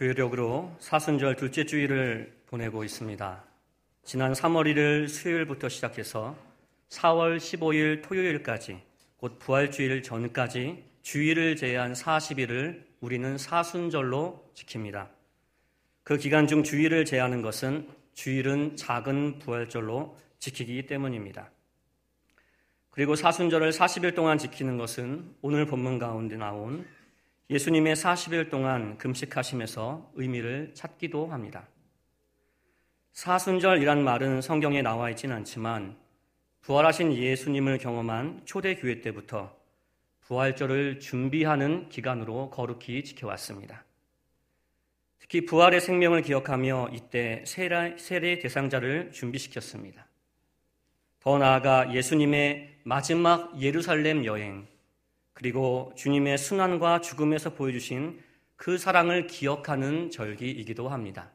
[0.00, 3.44] 교회력으로 사순절 둘째 주일을 보내고 있습니다.
[4.02, 6.34] 지난 3월 1일 수요일부터 시작해서
[6.88, 8.80] 4월 15일 토요일까지
[9.18, 15.08] 곧 부활주일 전까지 주일을 제한 40일을 우리는 사순절로 지킵니다.
[16.02, 21.50] 그 기간 중 주일을 제하는 것은 주일은 작은 부활절로 지키기 때문입니다.
[22.88, 26.86] 그리고 사순절을 40일 동안 지키는 것은 오늘 본문 가운데 나온
[27.50, 31.66] 예수님의 40일 동안 금식하심에서 의미를 찾기도 합니다.
[33.12, 35.98] 사순절이란 말은 성경에 나와 있지는 않지만
[36.60, 39.52] 부활하신 예수님을 경험한 초대교회 때부터
[40.20, 43.84] 부활절을 준비하는 기간으로 거룩히 지켜왔습니다.
[45.18, 50.06] 특히 부활의 생명을 기억하며 이때 세례 대상자를 준비시켰습니다.
[51.18, 54.68] 더 나아가 예수님의 마지막 예루살렘 여행,
[55.40, 58.20] 그리고 주님의 순환과 죽음에서 보여주신
[58.56, 61.30] 그 사랑을 기억하는 절기이기도 합니다.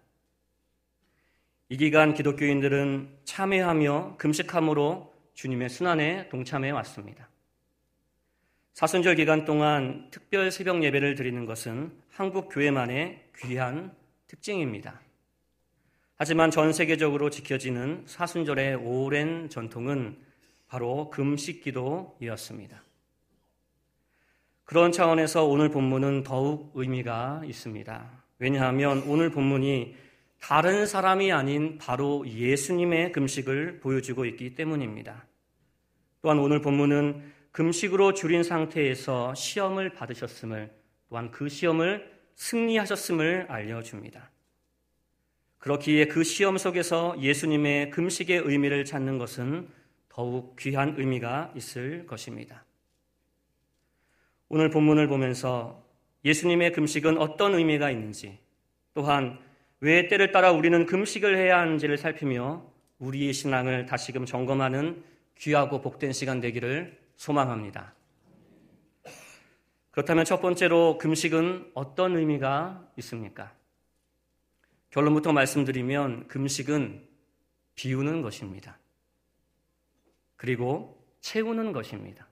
[1.69, 7.27] 이 기간 기독교인들은 참회하며 금식함으로 주님의 순환에 동참해 왔습니다.
[8.73, 13.91] 사순절 기간 동안 특별 새벽 예배를 드리는 것은 한국 교회만의 귀한
[14.27, 15.01] 특징입니다.
[16.15, 20.19] 하지만 전 세계적으로 지켜지는 사순절의 오랜 전통은
[20.67, 22.84] 바로 금식 기도이었습니다.
[24.65, 28.23] 그런 차원에서 오늘 본문은 더욱 의미가 있습니다.
[28.39, 29.95] 왜냐하면 오늘 본문이
[30.39, 35.25] 다른 사람이 아닌 바로 예수님의 금식을 보여주고 있기 때문입니다.
[36.21, 40.71] 또한 오늘 본문은 금식으로 줄인 상태에서 시험을 받으셨음을
[41.09, 44.31] 또한 그 시험을 승리하셨음을 알려줍니다.
[45.59, 49.69] 그렇기에 그 시험 속에서 예수님의 금식의 의미를 찾는 것은
[50.09, 52.64] 더욱 귀한 의미가 있을 것입니다.
[54.49, 55.83] 오늘 본문을 보면서
[56.23, 58.39] 예수님의 금식은 어떤 의미가 있는지,
[58.93, 59.39] 또한
[59.79, 62.65] 왜 때를 따라 우리는 금식을 해야 하는지를 살피며
[62.99, 65.03] 우리의 신앙을 다시금 점검하는
[65.37, 67.93] 귀하고 복된 시간 되기를 소망합니다.
[69.91, 73.53] 그렇다면 첫 번째로 금식은 어떤 의미가 있습니까?
[74.89, 77.07] 결론부터 말씀드리면 금식은
[77.75, 78.77] 비우는 것입니다.
[80.35, 82.27] 그리고 채우는 것입니다.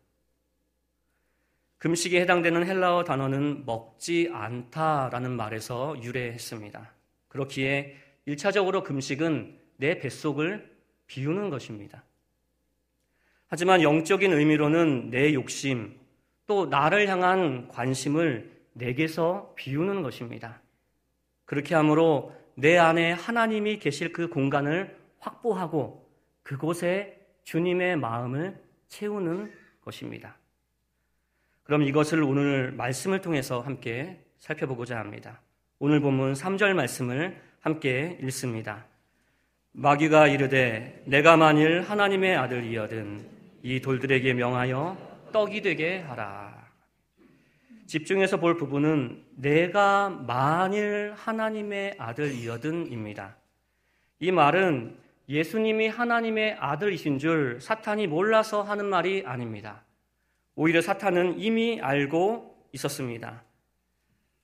[1.83, 6.93] 금식에 해당되는 헬라어 단어는 먹지 않다라는 말에서 유래했습니다.
[7.27, 10.77] 그렇기에 1차적으로 금식은 내 뱃속을
[11.07, 12.05] 비우는 것입니다.
[13.47, 15.99] 하지만 영적인 의미로는 내 욕심,
[16.47, 20.61] 또 나를 향한 관심을 내게서 비우는 것입니다.
[21.43, 26.09] 그렇게 하므로 내 안에 하나님이 계실 그 공간을 확보하고
[26.43, 28.57] 그곳에 주님의 마음을
[28.87, 29.51] 채우는
[29.81, 30.37] 것입니다.
[31.63, 35.41] 그럼 이것을 오늘 말씀을 통해서 함께 살펴보고자 합니다.
[35.79, 38.85] 오늘 본문 3절 말씀을 함께 읽습니다.
[39.71, 43.25] 마귀가 이르되 내가 만일 하나님의 아들이여든
[43.63, 46.53] 이 돌들에게 명하여 떡이 되게 하라.
[47.87, 53.37] 집중해서 볼 부분은 내가 만일 하나님의 아들이여든입니다.
[54.19, 54.97] 이 말은
[55.29, 59.83] 예수님이 하나님의 아들이신 줄 사탄이 몰라서 하는 말이 아닙니다.
[60.55, 63.43] 오히려 사탄은 이미 알고 있었습니다.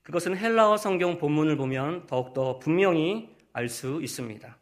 [0.01, 4.57] 그것은 헬라어 성경 본문을 보면 더욱더 분명히 알 수 있습니다.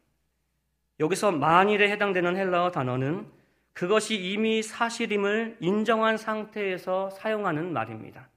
[0.99, 3.27] 여기서 만일에 해당되는 헬라어 단어는
[3.73, 8.27] 그것이 이미 사실임을 인정한 상태에서 사용하는 말입니다.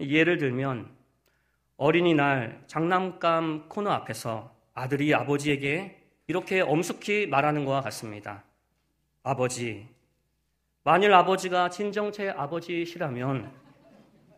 [0.00, 0.90] 예를 들면
[1.76, 8.44] 어린이날 장난감 코너 앞에서 아들이 아버지에게 이렇게 엄숙히 말하는 것과 같습니다.
[9.22, 9.88] 아버지,
[10.84, 13.50] 만일 아버지가 친정체 아버지시라면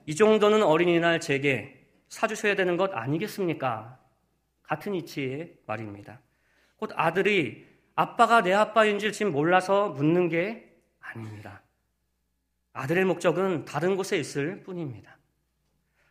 [0.06, 3.98] 이 정도는 어린이날 제게 사주셔야 되는 것 아니겠습니까?
[4.62, 6.20] 같은 이치의 말입니다.
[6.76, 11.62] 곧 아들이 아빠가 내 아빠인지 지금 몰라서 묻는 게 아닙니다.
[12.74, 15.18] 아들의 목적은 다른 곳에 있을 뿐입니다.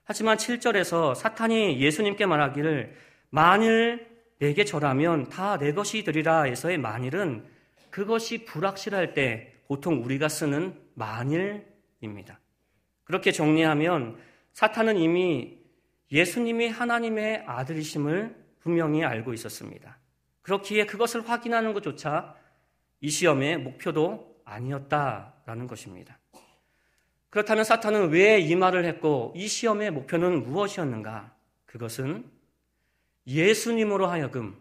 [0.03, 2.93] 하지만 7절에서 사탄이 예수님께 말하기를
[3.29, 4.05] 만일
[4.39, 7.47] 내게 절하면 다 내 것이 되리라 에서의 만일은
[7.89, 12.39] 그것이 불확실할 때 보통 우리가 쓰는 만일입니다.
[13.03, 14.17] 그렇게 정리하면
[14.53, 15.57] 사탄은 이미
[16.11, 19.97] 예수님이 하나님의 아들이심을 분명히 알고 있었습니다.
[20.41, 22.35] 그렇기에 그것을 확인하는 것조차
[23.01, 26.19] 이 시험의 목표도 아니었다라는 것입니다.
[27.29, 31.35] 그렇다면 사탄은 왜 이 말을 했고 이 시험의 목표는 무엇이었는가?
[31.65, 32.23] 그것은
[33.27, 34.55] 예수님으로 하여금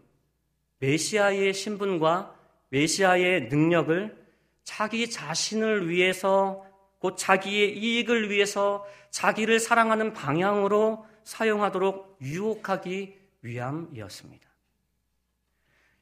[0.81, 2.35] 메시아의 신분과
[2.71, 4.24] 메시아의 능력을
[4.65, 6.65] 자기 자신을 위해서
[6.99, 14.49] 곧 자기의 이익을 위해서 자기를 사랑하는 방향으로 사용하도록 유혹하기 위함이었습니다.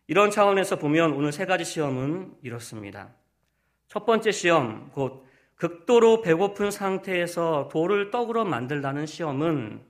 [0.07, 3.15] 이런 차원에서 보면 오늘 세 가지 시험은 이렇습니다.
[3.89, 5.27] 첫 번째 시험, 곧
[5.57, 9.83] 극도로 배고픈 상태에서 돌을 떡으로 만들라는 시험은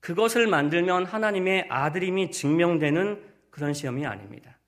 [0.00, 4.58] 그것을 만들면 하나님의 아들임이 증명되는 그런 시험이 아닙니다.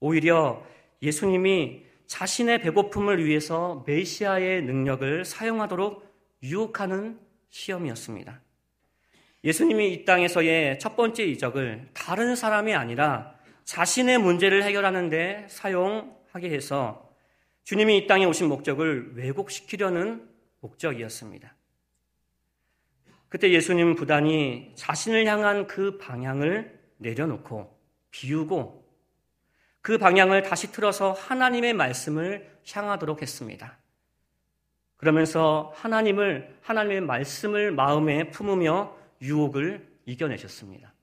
[0.00, 0.64] 오히려
[1.02, 6.04] 예수님이 자신의 배고픔을 위해서 메시아의 능력을 사용하도록
[6.42, 7.18] 유혹하는
[7.50, 8.40] 시험이었습니다.
[9.44, 13.34] 예수님이 이 땅에서의 첫 번째 이적을 다른 사람이 아니라
[13.64, 17.10] 자신의 문제를 해결하는데 사용하게 해서
[17.64, 20.28] 주님이 이 땅에 오신 목적을 왜곡시키려는
[20.60, 21.54] 목적이었습니다.
[23.28, 27.76] 그때 예수님은 부단히 자신을 향한 그 방향을 내려놓고
[28.10, 28.83] 비우고
[29.84, 33.76] 그 방향을 다시 틀어서 하나님의 말씀을 향하도록 했습니다.
[34.96, 40.94] 그러면서 하나님을, 하나님의 말씀을 마음에 품으며 유혹을 이겨내셨습니다.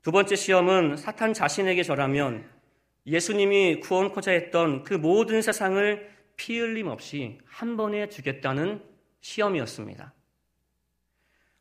[0.00, 2.48] 두 번째 시험은 사탄 자신에게 절하면
[3.04, 8.82] 예수님이 구원코자 했던 그 모든 세상을 피 흘림 없이 한 번에 주겠다는
[9.20, 10.14] 시험이었습니다.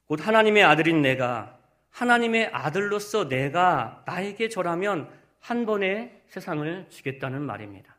[0.05, 1.58] 곧 하나님의 아들인 내가
[1.91, 7.95] 하나님의 아들로서 내가 나에게 절하면 한 번에 세상을 주겠다는 말입니다.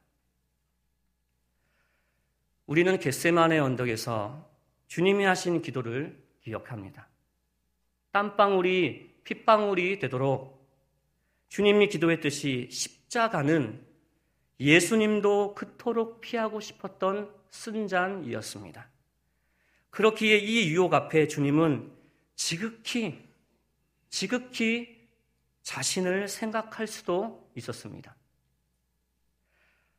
[2.66, 4.48] 우리는 겟세만의 언덕에서
[4.86, 7.08] 주님이 하신 기도를 기억합니다.
[8.12, 10.60] 땀방울이 핏방울이 되도록
[11.48, 13.84] 주님이 기도했듯이 십자가는
[14.60, 18.88] 예수님도 그토록 피하고 싶었던 쓴잔이었습니다.
[19.90, 21.90] 그렇기에 이 유혹 앞에 주님은
[22.36, 23.29] 지극히,
[24.10, 25.08] 지극히
[25.62, 28.14] 자신을 생각할 수도 있었습니다.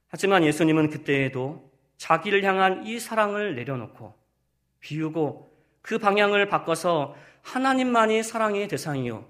[0.08, 4.14] 하지만 예수님은 그때에도 자기를 향한 이 사랑을 내려놓고
[4.82, 9.26] 비우고 그 방향을 바꿔서 하나님만이 사랑의 대상이요.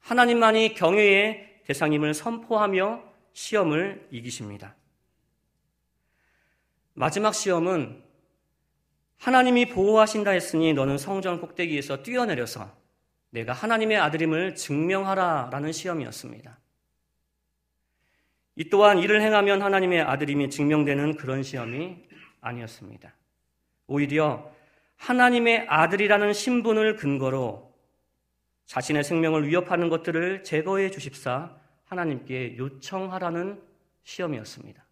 [0.00, 3.02] 하나님만이 경외의 대상임을 선포하며
[3.32, 4.74] 시험을 이기십니다.
[6.94, 8.02] 마지막 시험은
[9.18, 12.76] 하나님이 보호하신다 했으니 너는 성전 꼭대기에서 뛰어내려서
[13.30, 16.58] 내가 하나님의 아들임을 증명하라 라는 시험이었습니다.
[18.56, 22.04] 이 또한 이를 행하면 하나님의 아들임이 증명되는 그런 시험이
[22.40, 23.14] 아니었습니다.
[23.86, 24.50] 오히려
[24.96, 27.72] 하나님의 아들이라는 신분을 근거로
[28.66, 33.62] 자신의 생명을 위협하는 것들을 제거해 주십사 하나님께 요청하라는
[34.02, 34.84] 시험이었습니다.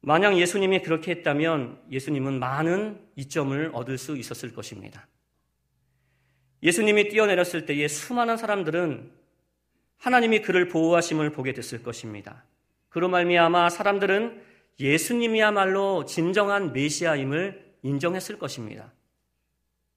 [0.00, 5.06] 만약 예수님이 그렇게 했다면 예수님은 많은 이점을 얻을 수 있었을 것입니다.
[6.62, 9.10] 예수님이 뛰어내렸을 때에 수많은 사람들은
[9.96, 12.44] 하나님이 그를 보호하심을 보게 됐을 것입니다.
[12.88, 14.42] 그로 말미암아 사람들은
[14.78, 18.92] 예수님이야말로 진정한 메시아임을 인정했을 것입니다.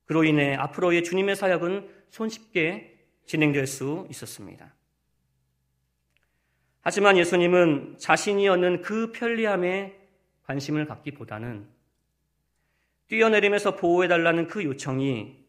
[0.06, 4.74] 그로 인해 앞으로의 주님의 사역은 손쉽게 진행될 수 있었습니다.
[6.82, 9.96] 하지만 예수님은 자신이 얻는 그 편리함에
[10.44, 11.68] 관심을 갖기보다는
[13.08, 15.45] 뛰어내리면서 보호해달라는 그 요청이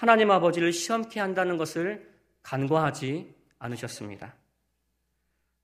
[0.00, 2.10] 하나님 아버지를 시험케 한다는 것을
[2.42, 4.34] 간과하지 않으셨습니다.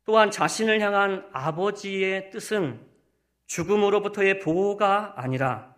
[0.04, 2.78] 또한 자신을 향한 아버지의 뜻은
[3.46, 5.74] 죽음으로부터의 보호가 아니라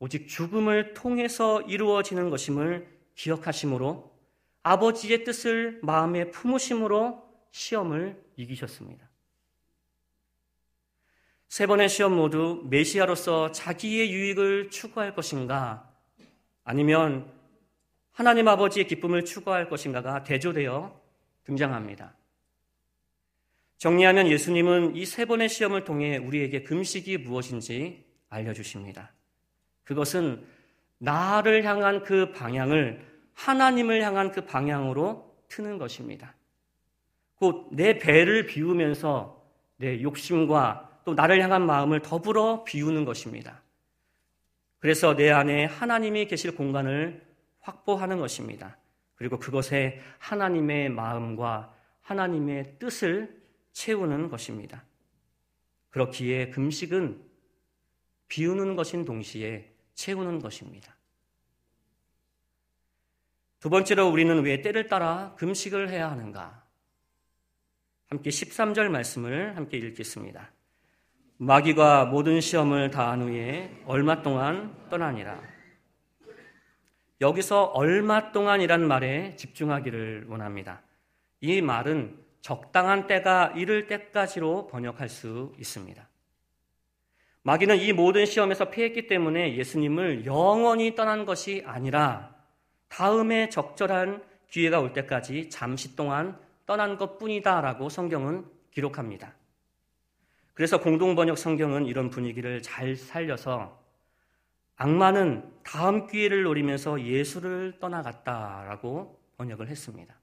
[0.00, 4.14] 오직 죽음을 통해서 이루어지는 것임을 기억하심으로
[4.62, 9.08] 아버지의 뜻을 마음에 품으심으로 시험을 이기셨습니다.
[11.48, 15.90] 세 번의 시험 모두 메시아로서 자기의 유익을 추구할 것인가
[16.64, 17.33] 아니면
[18.14, 21.00] 하나님 아버지의 기쁨을 추구할 것인가가 대조되어
[21.44, 22.14] 등장합니다.
[23.78, 29.12] 정리하면 예수님은 이 세 번의 시험을 통해 우리에게 금식이 무엇인지 알려주십니다.
[29.82, 30.46] 그것은
[30.98, 33.04] 나를 향한 그 방향을
[33.34, 36.34] 하나님을 향한 그 방향으로 트는 것입니다.
[37.34, 39.42] 곧 내 배를 비우면서
[39.76, 43.60] 내 욕심과 또 나를 향한 마음을 더불어 비우는 것입니다.
[44.78, 47.33] 그래서 내 안에 하나님이 계실 공간을
[47.64, 48.78] 확보하는 것입니다.
[49.14, 53.42] 그리고 그것에 하나님의 마음과 하나님의 뜻을
[53.72, 54.84] 채우는 것입니다.
[55.90, 57.22] 그렇기에 금식은
[58.28, 60.96] 비우는 것인 동시에 채우는 것입니다.
[63.60, 66.62] 두 번째로 우리는 왜 때를 따라 금식을 해야 하는가?
[68.08, 70.52] 함께 13절 말씀을 함께 읽겠습니다.
[71.38, 75.40] 마귀가 모든 시험을 다한 후에 얼마 동안 떠나니라.
[77.24, 80.82] 여기서 얼마 동안이란 말에 집중하기를 원합니다.
[81.40, 86.06] 이 말은 적당한 때가 이를 때까지로 번역할 수 있습니다.
[87.42, 92.34] 마귀는 이 모든 시험에서 패했기 때문에 예수님을 영원히 떠난 것이 아니라
[92.88, 99.34] 다음에 적절한 기회가 올 때까지 잠시 동안 떠난 것 뿐이다라고 성경은 기록합니다.
[100.52, 103.82] 그래서 공동번역 성경은 이런 분위기를 잘 살려서
[104.76, 110.14] 악마는 다음 기회를 노리면서 예수를 떠나갔다라고 번역을 했습니다.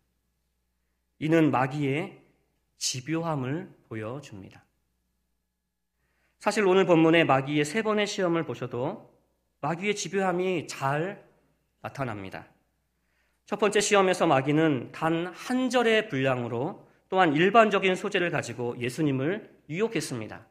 [1.20, 2.22] 이는 마귀의
[2.78, 4.64] 집요함을 보여줍니다.
[6.40, 9.14] 사실 오늘 본문의 마귀의 세 번의 시험을 보셔도
[9.62, 11.24] 마귀의 집요함이 잘
[11.82, 12.48] 나타납니다.
[13.46, 20.48] 첫 번째 시험에서 마귀는 단 한 절의 분량으로 또한 일반적인 소재를 가지고 예수님을 유혹했습니다.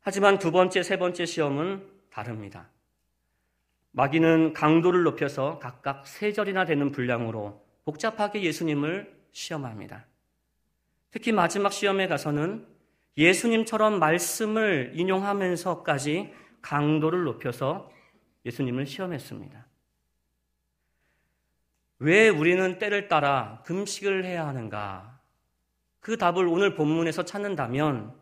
[0.00, 2.70] 하지만 두 번째, 세 번째 시험은 다릅니다.
[3.90, 10.06] 마귀는 강도를 높여서 각각 세 절이나 되는 분량으로 복잡하게 예수님을 시험합니다.
[11.10, 12.66] 특히 마지막 시험에 가서는
[13.18, 16.32] 예수님처럼 말씀을 인용하면서까지
[16.62, 17.90] 강도를 높여서
[18.46, 19.66] 예수님을 시험했습니다.
[21.98, 25.20] 왜 우리는 때를 따라 금식을 해야 하는가?
[26.00, 28.14] 그 답을 오늘 본문에서 찾는다면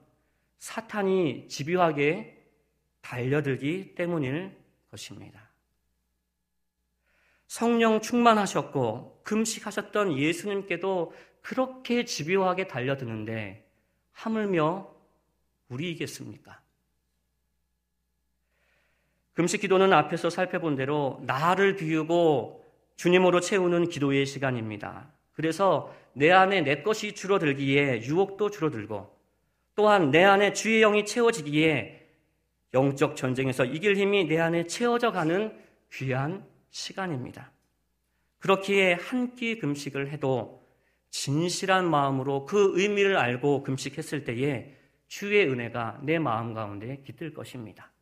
[0.58, 2.43] 사탄이 집요하게
[3.04, 4.56] 달려들기 때문일
[4.90, 5.50] 것입니다.
[7.46, 13.68] 성령 충만하셨고 금식하셨던 예수님께도 그렇게 집요하게 달려드는데
[14.12, 14.90] 하물며
[15.68, 16.60] 우리이겠습니까?
[19.34, 22.64] 금식 기도는 앞에서 살펴본 대로 나를 비우고
[22.96, 25.12] 주님으로 채우는 기도의 시간입니다.
[25.34, 29.14] 그래서 내 안에 내 것이 줄어들기에 유혹도 줄어들고
[29.74, 32.03] 또한 내 안에 주의 영이 채워지기에
[32.74, 35.56] 영적 전쟁에서 이길 힘이 내 안에 채워져 가는
[35.92, 37.52] 귀한 시간입니다.
[38.40, 40.62] 그렇기에 한 끼 금식을 해도
[41.10, 44.74] 진실한 마음으로 그 의미를 알고 금식했을 때에
[45.06, 47.92] 주의 은혜가 내 마음 가운데 깃들 것입니다.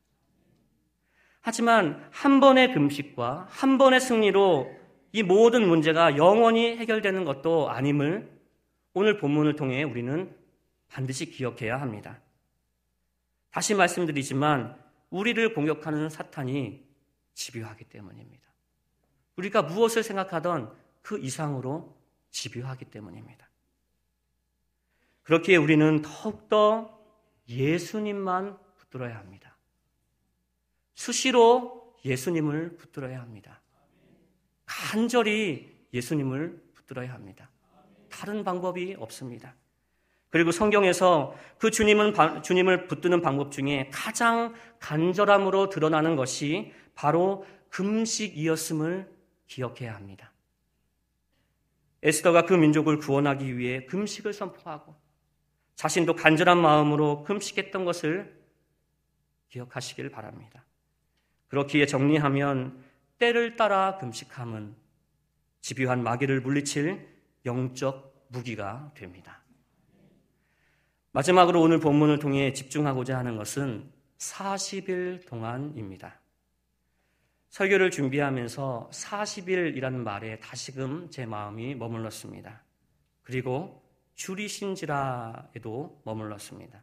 [1.42, 4.74] 하지만 한 번의 금식과 한 번의 승리로
[5.12, 8.30] 이 모든 문제가 영원히 해결되는 것도 아님을
[8.94, 10.34] 오늘 본문을 통해 우리는
[10.88, 12.20] 반드시 기억해야 합니다.
[13.52, 16.84] 다시 말씀드리지만 우리를 공격하는 사탄이
[17.34, 18.42] 집요하기 때문입니다.
[19.36, 21.96] 우리가 무엇을 생각하던 그 이상으로
[22.30, 23.48] 집요하기 때문입니다.
[25.22, 26.98] 그렇기에 우리는 더욱더
[27.46, 29.56] 예수님만 붙들어야 합니다.
[30.94, 33.60] 수시로 예수님을 붙들어야 합니다.
[34.64, 37.50] 간절히 예수님을 붙들어야 합니다.
[38.08, 39.54] 다른 방법이 없습니다.
[40.32, 49.12] 그리고 성경에서 그 주님은, 주님을 붙드는 방법 중에 가장 간절함으로 드러나는 것이 바로 금식이었음을
[49.46, 50.32] 기억해야 합니다.
[52.02, 54.96] 에스더가 그 민족을 구원하기 위해 금식을 선포하고
[55.74, 58.34] 자신도 간절한 마음으로 금식했던 것을
[59.50, 60.64] 기억하시길 바랍니다.
[61.48, 62.82] 그렇기에 정리하면
[63.18, 64.74] 때를 따라 금식함은
[65.60, 67.06] 집요한 마귀를 물리칠
[67.44, 69.41] 영적 무기가 됩니다.
[71.14, 76.18] 마지막으로 오늘 본문을 통해 집중하고자 하는 것은 40일 동안입니다.
[77.50, 82.62] 설교를 준비하면서 40일이라는 말에 다시금 제 마음이 머물렀습니다.
[83.20, 83.82] 그리고
[84.14, 86.82] 줄이신지라에도 머물렀습니다.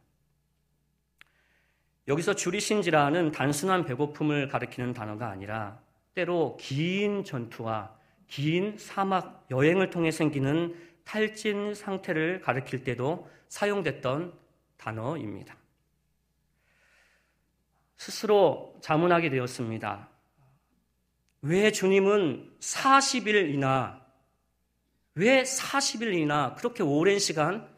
[2.06, 5.80] 여기서 줄이신지라는 단순한 배고픔을 가리키는 단어가 아니라
[6.14, 7.96] 때로 긴 전투와
[8.28, 14.32] 긴 사막 여행을 통해 생기는 탈진 상태를 가리킬 때도 사용됐던
[14.78, 15.56] 단어입니다.
[17.96, 20.08] 스스로 자문하게 되었습니다.
[21.42, 24.00] 왜 주님은 40일이나
[25.16, 27.68] 왜 40일이나 그렇게 오랜 시간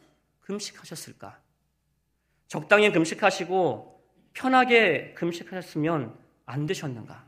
[0.43, 1.41] 금식하셨을까?
[2.47, 7.27] 적당히 금식하시고 편하게 금식하셨으면 안 되셨는가?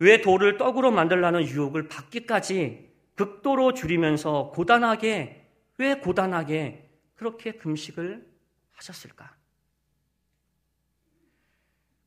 [0.00, 5.39] 왜 돌을 떡으로 만들라는 유혹을 받기까지 극도로 줄이면서 고단하게,
[5.80, 8.30] 왜 고단하게 그렇게 금식을
[8.72, 9.34] 하셨을까?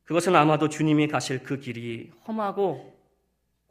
[0.04, 2.96] 그것은 아마도 주님이 가실 그 길이 험하고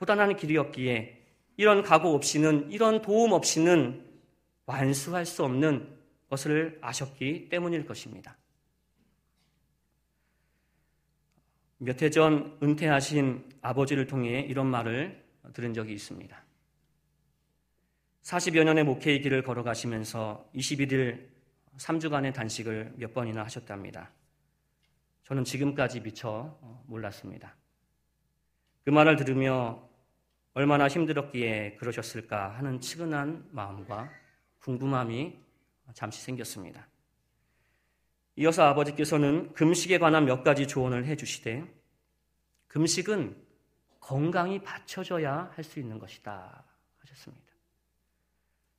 [0.00, 1.22] 고단한 길이었기에
[1.56, 4.04] 이런 각오 없이는, 이런 도움 없이는
[4.66, 5.96] 완수할 수 없는
[6.28, 8.36] 것을 아셨기 때문일 것입니다.
[11.78, 16.41] 몇 해 전 은퇴하신 아버지를 통해 이런 말을 들은 적이 있습니다.
[18.22, 21.28] 40여 년의 목회의 길을 걸어가시면서 21일
[21.76, 24.10] 3주간의 단식을 몇 번이나 하셨답니다.
[25.24, 27.56] 저는 지금까지 미처 몰랐습니다.
[28.84, 29.88] 그 말을 들으며
[30.54, 34.10] 얼마나 힘들었기에 그러셨을까 하는 측은한 마음과
[34.60, 35.38] 궁금함이
[35.94, 36.86] 잠시 생겼습니다.
[38.36, 41.64] 이어서 아버지께서는 금식에 관한 몇 가지 조언을 해주시되
[42.68, 43.36] 금식은
[44.00, 46.64] 건강이 받쳐져야 할 수 있는 것이다
[46.98, 47.51] 하셨습니다.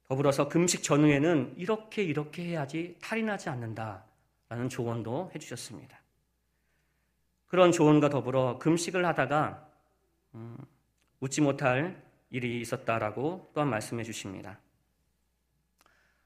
[0.07, 6.01] 더불어서 금식 전후에는 이렇게 이렇게 해야지 탈이 나지 않는다라는 조언도 해주셨습니다.
[7.47, 9.69] 그런 조언과 더불어 금식을 하다가
[10.35, 10.57] 음,
[11.19, 14.59] 웃지 못할 일이 있었다라고 또한 말씀해 주십니다.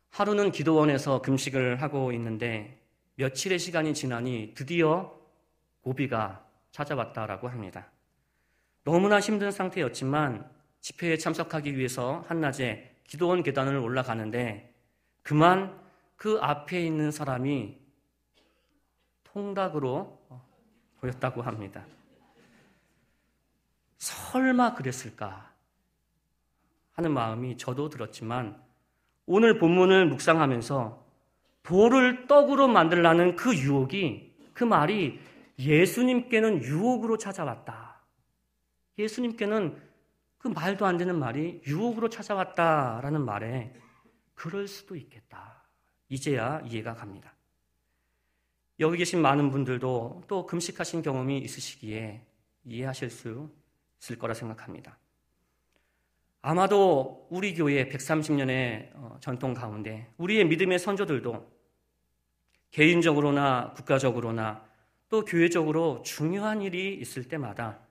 [0.09, 2.81] 하루는 기도원에서 금식을 하고 있는데
[3.15, 5.15] 며칠의 시간이 지나니 드디어
[5.81, 7.91] 고비가 찾아왔다라고 합니다.
[8.83, 14.73] 너무나 힘든 상태였지만 집회에 참석하기 위해서 한낮에 기도원 계단을 올라가는데
[15.23, 15.79] 그만
[16.15, 17.77] 그 앞에 있는 사람이
[19.23, 20.19] 통닭으로
[20.99, 21.85] 보였다고 합니다.
[23.97, 25.51] 설마 그랬을까
[26.93, 28.61] 하는 마음이 저도 들었지만
[29.25, 31.05] 오늘 본문을 묵상하면서
[31.63, 35.19] 돌을 떡으로 만들라는 그 유혹이 그 말이
[35.59, 38.01] 예수님께는 유혹으로 찾아왔다.
[38.97, 39.86] 예수님께는
[40.47, 43.73] 그 말도 안 되는 말이 유혹으로 찾아왔다라는 말에
[44.33, 45.61] 그럴 수도 있겠다.
[46.07, 47.33] 이제야 이해가 갑니다.
[48.79, 52.25] 여기 계신 많은 분들도 또 금식하신 경험이 있으시기에
[52.63, 53.49] 이해하실 수
[53.99, 54.97] 있을 거라 생각합니다.
[56.41, 61.51] 아마도 우리 교회 130년의 어, 전통 가운데 우리의 믿음의 선조들도
[62.71, 64.65] 개인적으로나 국가적으로나
[65.09, 67.81] 또 교회적으로 중요한 일이 있을 때마다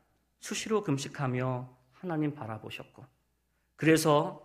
[0.40, 1.75] 수시로 금식하며
[2.06, 3.04] 하나님 바라보셨고
[3.74, 4.42] 그래서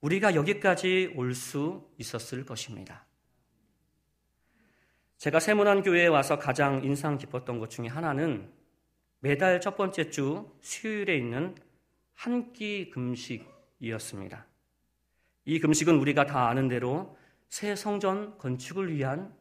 [0.00, 3.04] 우리가 여기까지 올 수 있었을 것입니다.
[5.18, 8.50] 제가 세문안 교회에 와서 가장 인상 깊었던 것 중에 하나는
[9.18, 11.54] 매달 첫 번째 주 수요일에 있는
[12.14, 14.46] 한 끼 금식이었습니다.
[15.46, 17.16] 이 금식은 우리가 다 아는 대로
[17.48, 19.34] 새 성전 건축을 위한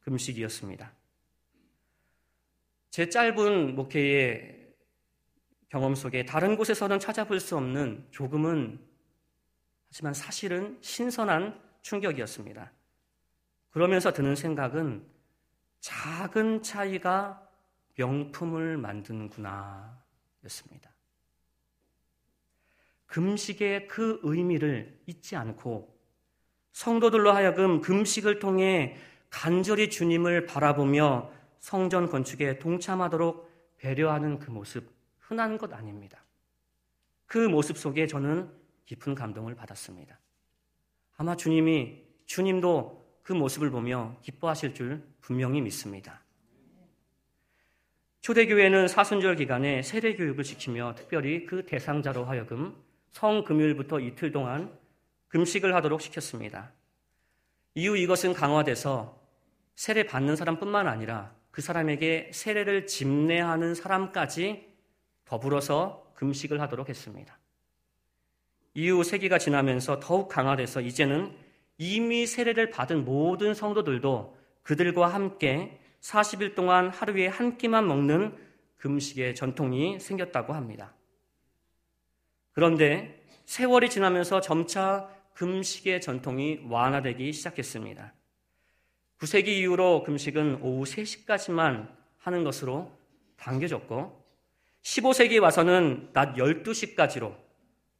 [0.00, 0.92] 금식이었습니다.
[2.90, 4.61] 제 짧은 목회의
[5.72, 8.78] 경험 속에 다른 곳에서는 찾아볼 수 없는 조금은
[9.88, 12.70] 하지만 사실은 신선한 충격이었습니다.
[13.70, 15.02] 그러면서 드는 생각은
[15.80, 17.48] 작은 차이가
[17.96, 19.98] 명품을 만드는구나
[20.44, 20.90] 였습니다.
[23.06, 25.98] 금식의 그 의미를 잊지 않고
[26.72, 28.98] 성도들로 하여금 금식을 통해
[29.30, 35.01] 간절히 주님을 바라보며 성전 건축에 동참하도록 배려하는 그 모습
[35.32, 36.22] 흔한 것 아닙니다.
[37.24, 38.52] 그 모습 속에 저는
[38.84, 40.20] 깊은 감동을 받았습니다.
[41.16, 46.22] 아마 주님이 주님도 그 모습을 보며 기뻐하실 줄 분명히 믿습니다.
[48.20, 52.76] 초대교회는 사순절 기간에 세례 교육을 지키며 특별히 그 대상자로 하여금
[53.12, 54.78] 성금요일부터 이틀 동안
[55.28, 56.72] 금식을 하도록 시켰습니다.
[57.74, 59.18] 이후 이것은 강화돼서
[59.76, 64.71] 세례 받는 사람뿐만 아니라 그 사람에게 세례를 집례하는 사람까지
[65.32, 67.38] 더불어서 금식을 하도록 했습니다.
[68.74, 71.34] 이후 세기가 지나면서 더욱 강화돼서 이제는
[71.78, 78.36] 이미 세례를 받은 모든 성도들도 그들과 함께 40일 동안 하루에 한 끼만 먹는
[78.76, 80.92] 금식의 전통이 생겼다고 합니다.
[82.52, 88.12] 그런데 세월이 지나면서 점차 금식의 전통이 완화되기 시작했습니다.
[89.18, 92.92] 9세기 이후로 금식은 오후 3시까지만 하는 것으로
[93.38, 94.21] 당겨졌고
[94.82, 97.36] 15세기에 와서는 낮 12시까지로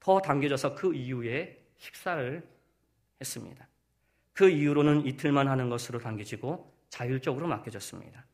[0.01, 2.47] 더 당겨져서 그 이후에 식사를
[3.21, 3.69] 했습니다.
[4.33, 8.25] 그 이후로는 이틀만 하는 것으로 당겨지고 자율적으로 맡겨졌습니다.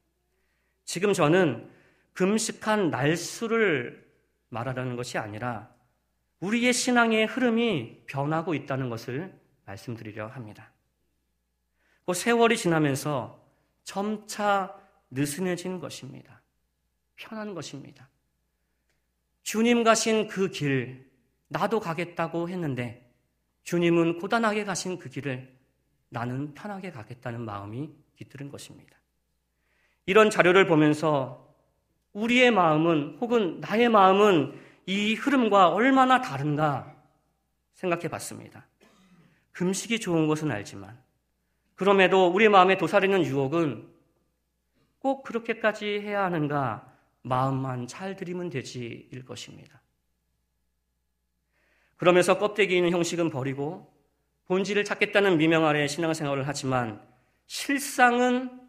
[0.85, 1.71] 지금 저는
[2.15, 4.09] 금식한 날수를
[4.49, 5.71] 말하라는 것이 아니라
[6.41, 10.73] 우리의 신앙의 흐름이 변하고 있다는 것을 말씀드리려 합니다.
[12.07, 13.45] 그 세월이 지나면서
[13.85, 14.75] 점차
[15.11, 16.41] 느슨해진 것입니다.
[17.17, 18.09] 편한 것입니다.
[19.49, 21.11] 주님 가신 그 길,
[21.49, 23.11] 나도 가겠다고 했는데
[23.63, 25.57] 주님은 고단하게 가신 그 길을
[26.11, 28.95] 나는 편하게 가겠다는 마음이 깃들은 것입니다.
[30.05, 31.49] 이런 자료를 보면서
[32.13, 34.53] 우리의 마음은 혹은 나의 마음은
[34.85, 36.95] 이 흐름과 얼마나 다른가
[37.73, 38.67] 생각해 봤습니다.
[39.53, 41.03] 금식이 좋은 것은 알지만
[41.75, 43.89] 그럼에도 우리 마음에 도사리는 유혹은
[44.99, 46.98] 꼭 그렇게까지 해야 하는가
[47.29, 49.81] 마음만 잘 들이면 되지일 것입니다.
[51.97, 53.93] 그러면서 껍데기 있는 형식은 버리고
[54.47, 57.07] 본질을 찾겠다는 미명 아래 신앙생활을 하지만
[57.47, 58.61] 실상은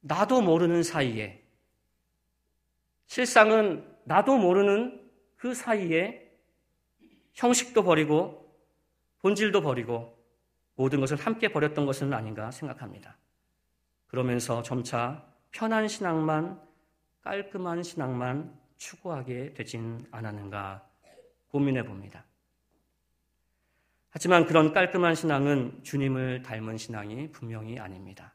[0.00, 1.42] 나도 모르는 사이에
[3.06, 6.30] 실상은 나도 모르는 그 사이에
[7.34, 8.46] 형식도 버리고
[9.18, 10.16] 본질도 버리고
[10.74, 13.16] 모든 것을 함께 버렸던 것은 아닌가 생각합니다.
[14.06, 16.60] 그러면서 점차 편한 신앙만,
[17.26, 20.88] 깔끔한 신앙만 추구하게 되진 않았는가
[21.48, 22.24] 고민해 봅니다.
[24.10, 28.32] 하지만 그런 깔끔한 신앙은 주님을 닮은 신앙이 분명히 아닙니다.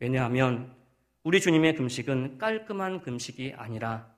[0.00, 0.74] 왜냐하면
[1.22, 4.12] 우리 주님의 금식은 깔끔한 금식이 아니라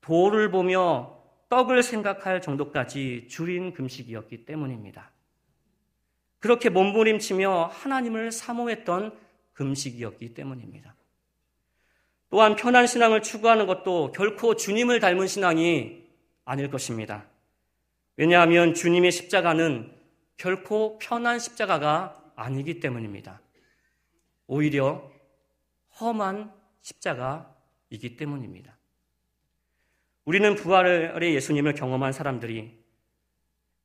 [0.00, 5.12] 도를 보며 떡을 생각할 정도까지 줄인 금식이었기 때문입니다.
[6.40, 9.16] 그렇게 몸부림치며 하나님을 사모했던
[9.52, 10.95] 금식이었기 때문입니다.
[12.28, 16.04] 또한 편한 신앙을 추구하는 것도 결코 주님을 닮은 신앙이
[16.44, 17.26] 아닐 것입니다.
[18.16, 19.92] 왜냐하면 주님의 십자가는
[20.36, 23.40] 결코 편한 십자가가 아니기 때문입니다.
[24.46, 25.10] 오히려
[26.00, 28.76] 험한 십자가이기 때문입니다.
[30.24, 32.84] 우리는 부활의 예수님을 경험한 사람들이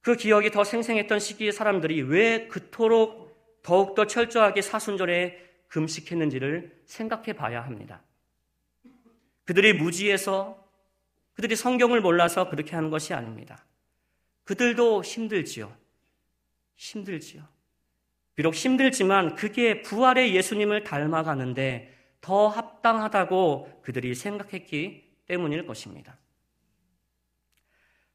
[0.02, 8.02] 그 기억이 더 생생했던 시기의 사람들이 왜 그토록 더욱더 철저하게 사순절에 금식했는지를 생각해 봐야 합니다.
[9.46, 10.62] 그들이 무지해서
[11.34, 13.66] 그들이 성경을 몰라서 그렇게 하는 것이 아닙니다.
[14.44, 15.76] 그들도 힘들지요.
[16.76, 17.48] 힘들지요.
[18.36, 26.18] 비록 힘들지만 그게 부활의 예수님을 닮아가는데 더 합당하다고 그들이 생각했기 때문일 것입니다.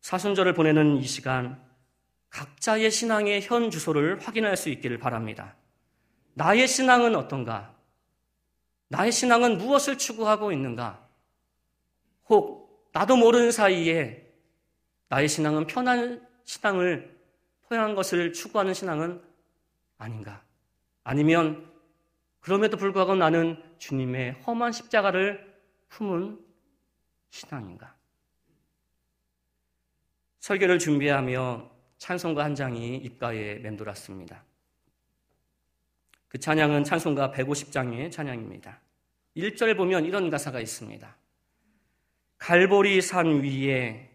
[0.00, 1.60] 사순절을 보내는 이 시간,
[2.30, 5.56] 각자의 신앙의 현 주소를 확인할 수 있기를 바랍니다.
[6.34, 7.74] 나의 신앙은 어떤가?
[8.88, 11.05] 나의 신앙은 무엇을 추구하고 있는가?
[12.28, 14.26] 혹 나도 모르는 사이에
[15.08, 17.16] 나의 신앙은 편한 신앙을
[17.68, 19.22] 편한 것을 추구하는 신앙은
[19.98, 20.42] 아닌가?
[21.04, 21.70] 아니면
[22.40, 26.40] 그럼에도 불구하고 나는 주님의 험한 십자가를 품은
[27.30, 27.94] 신앙인가?
[30.40, 34.44] 설교를 준비하며 찬송가 한 장이 입가에 맴돌았습니다.
[36.28, 38.80] 그 찬양은 찬송가 150장의 찬양입니다.
[39.36, 41.16] 1절 보면 이런 가사가 있습니다.
[42.38, 44.10] 갈보리 산 위에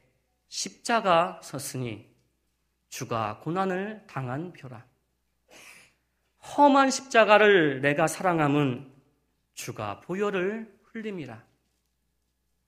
[0.48, 2.10] 십자가 섰으니
[2.90, 4.86] 주가 고난을 당한 표라.
[6.44, 8.92] 험한 십자가를 내가 사랑함은
[9.54, 11.44] 주가 보혈을 흘림이라.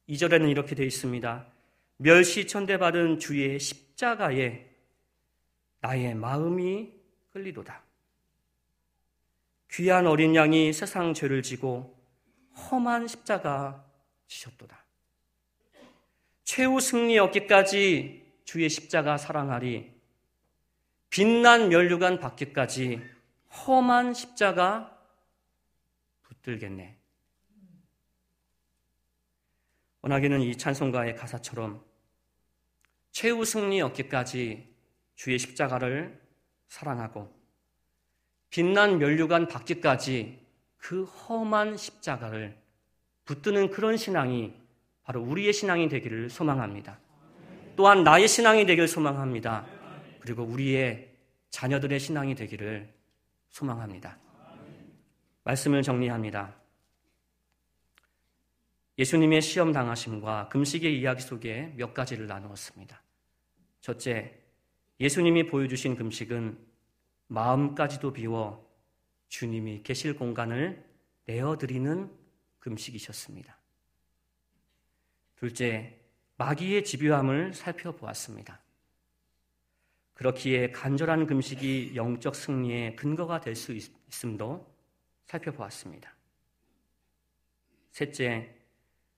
[0.10, 1.48] 2절에는 이렇게 되어 있습니다.
[1.98, 4.70] 멸시 천대받은 주의 십자가에
[5.80, 6.94] 나의 마음이
[7.32, 7.84] 끌리도다.
[9.72, 12.00] 귀한 어린 양이 세상 죄를 지고
[12.56, 13.86] 험한 십자가
[14.28, 14.83] 지셨도다.
[16.44, 19.92] 최후 승리 얻기까지 주의 십자가 사랑하리.
[21.10, 23.02] 빛난 멸류관 받기까지
[23.50, 25.00] 험한 십자가
[26.24, 26.98] 붙들겠네.
[30.02, 31.84] 원하기는 이 찬송가의 가사처럼
[33.12, 34.68] 최후 승리 얻기까지
[35.16, 36.20] 주의 십자가를
[36.68, 37.32] 사랑하고
[38.50, 40.46] 빛난 멸류관 받기까지
[40.78, 42.58] 그 험한 십자가를
[43.26, 44.63] 붙드는 그런 신앙이
[45.04, 47.00] 바로 우리의 신앙이 되기를 소망합니다.
[47.76, 49.66] 또한 나의 신앙이 되기를 소망합니다.
[50.20, 51.12] 그리고 우리의
[51.50, 52.94] 자녀들의 신앙이 되기를
[53.50, 54.18] 소망합니다.
[55.44, 56.56] 말씀을 정리합니다.
[58.98, 63.02] 예수님의 시험 당하심과 금식의 이야기 속에 몇 가지를 나누었습니다.
[63.82, 64.40] 첫째,
[65.00, 66.58] 예수님이 보여주신 금식은
[67.28, 68.72] 마음까지도 비워
[69.30, 70.86] 주님이 계실 공간을
[71.26, 72.12] 내어드리는
[72.60, 73.63] 금식이셨습니다.
[75.44, 76.00] 둘째,
[76.38, 78.62] 마귀의 집요함을 살펴보았습니다.
[80.14, 84.74] 그렇기에 간절한 금식이 영적 승리의 근거가 될 수 있음도
[85.26, 86.16] 살펴보았습니다.
[87.92, 88.56] 셋째,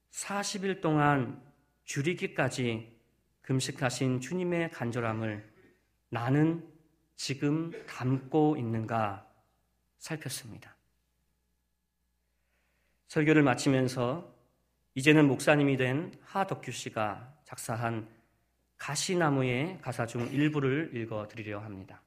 [0.10, 1.44] 40일 동안
[1.84, 3.00] 줄이기까지
[3.44, 5.48] 금식하신 주님의 간절함을
[6.10, 6.68] 나는
[7.16, 9.32] 지금 담고 있는가
[10.00, 10.76] 살폈습니다.
[13.10, 14.35] 설교를 마치면서
[14.98, 18.08] 이제는 목사님이 된 하덕규 씨가 작사한
[18.78, 22.02] 가시나무의 가사 중 일부를 읽어 드리려 합니다.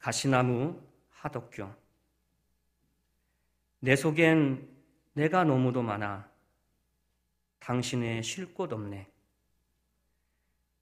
[0.00, 1.68] 가시나무 하덕규
[3.78, 4.68] 내 속엔
[5.12, 6.28] 내가 너무도 많아
[7.60, 9.08] 당신의 쉴 곳 없네.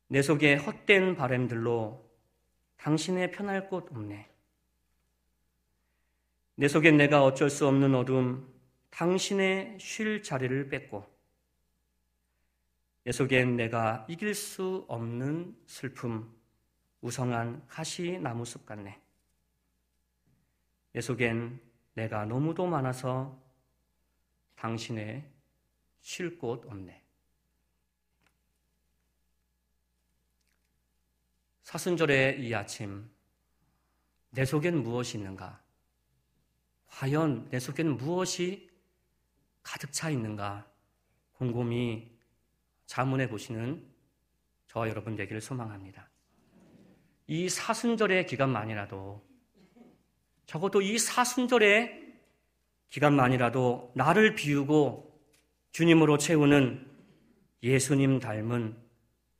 [0.08, 2.10] 내 속에 헛된 바램들로
[2.78, 4.30] 당신의 편할 곳 없네.
[6.54, 8.51] 내 속엔 내가 어쩔 수 없는 어둠,
[8.92, 11.10] 당신의 쉴 자리를 뺏고,
[13.04, 16.30] 내 속엔 내가 이길 수 없는 슬픔,
[17.00, 19.00] 우성한 가시 나무숲 같네.
[20.92, 21.58] 내 속엔
[21.94, 23.42] 내가 너무도 많아서
[24.56, 25.24] 당신의
[26.02, 27.02] 쉴 곳 없네.
[31.62, 33.10] 사순절의 이 아침,
[34.30, 35.62] 내 속엔 무엇이 있는가?
[36.88, 38.70] 과연 내 속에는 무엇이
[39.62, 40.66] 가득 차 있는가
[41.32, 42.10] 곰곰이
[42.86, 43.84] 자문해 보시는
[44.66, 46.08] 저와 여러분 되기를 소망합니다.
[47.26, 49.22] 이 사순절의 기간만이라도
[50.46, 52.02] 적어도 이 사순절의
[52.90, 55.18] 기간만이라도 나를 비우고
[55.72, 56.90] 주님으로 채우는
[57.62, 58.76] 예수님 닮은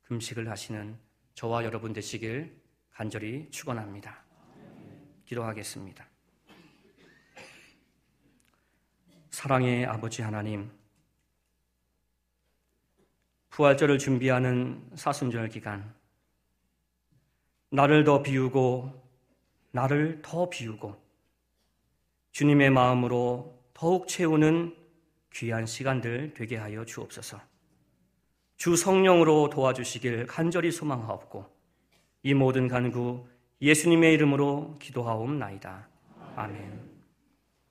[0.03, 0.97] 금식을 하시는
[1.35, 2.59] 저와 여러분 되시길
[2.91, 4.23] 간절히 축원합니다.
[5.25, 6.12] 기도하겠습니다.
[9.33, 10.69] 사랑의 아버지 하나님,
[13.49, 15.91] 부활절을 준비하는 사순절 기간,
[17.71, 18.93] 나를 더 비우고,
[19.71, 20.95] 나를 더 비우고,
[22.31, 24.77] 주님의 마음으로 더욱 채우는
[25.33, 27.41] 귀한 시간들 되게 하여 주옵소서.
[28.57, 31.51] 주 성령으로 도와주시길 간절히 소망하옵고,
[32.21, 33.27] 이 모든 간구
[33.63, 35.87] 예수님의 이름으로 기도하옵나이다.
[36.35, 36.92] 아멘.